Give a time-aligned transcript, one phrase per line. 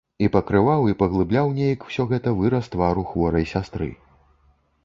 [0.27, 3.93] І пакрываў, і паглыбляў нейк усё гэта выраз твару хворай сястры.